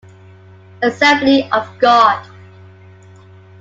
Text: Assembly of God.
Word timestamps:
Assembly 0.81 1.47
of 1.51 1.77
God. 1.77 2.25